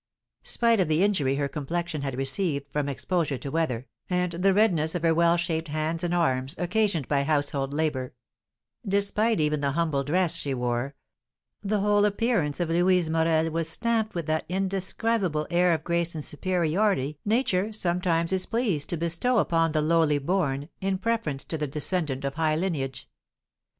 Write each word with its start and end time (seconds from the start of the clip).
Spite 0.41 0.79
of 0.79 0.87
the 0.87 1.03
injury 1.03 1.35
her 1.35 1.47
complexion 1.47 2.01
had 2.01 2.17
received 2.17 2.65
from 2.73 2.89
exposure 2.89 3.37
to 3.37 3.51
weather, 3.51 3.85
and 4.09 4.31
the 4.31 4.51
redness 4.51 4.95
of 4.95 5.03
her 5.03 5.13
well 5.13 5.37
shaped 5.37 5.67
hands 5.67 6.03
and 6.03 6.11
arms, 6.11 6.55
occasioned 6.57 7.07
by 7.07 7.21
household 7.21 7.71
labour, 7.71 8.15
despite 8.83 9.39
even 9.39 9.61
the 9.61 9.73
humble 9.73 10.03
dress 10.03 10.35
she 10.35 10.55
wore, 10.55 10.95
the 11.63 11.81
whole 11.81 12.03
appearance 12.03 12.59
of 12.59 12.69
Louise 12.69 13.11
Morel 13.11 13.51
was 13.51 13.69
stamped 13.69 14.15
with 14.15 14.25
that 14.25 14.47
indescribable 14.49 15.45
air 15.51 15.71
of 15.71 15.83
grace 15.83 16.15
and 16.15 16.25
superiority 16.25 17.19
Nature 17.23 17.71
sometimes 17.71 18.33
is 18.33 18.47
pleased 18.47 18.89
to 18.89 18.97
bestow 18.97 19.37
upon 19.37 19.71
the 19.71 19.81
lowly 19.83 20.17
born, 20.17 20.69
in 20.79 20.97
preference 20.97 21.43
to 21.43 21.59
the 21.59 21.67
descendant 21.67 22.25
of 22.25 22.33
high 22.33 22.55
lineage. 22.55 23.07